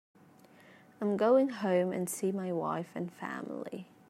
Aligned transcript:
I'm 0.99 1.15
going 1.15 1.49
home 1.49 1.91
and 1.91 2.09
see 2.09 2.31
my 2.31 2.51
wife 2.51 2.89
and 2.95 3.13
family. 3.13 3.87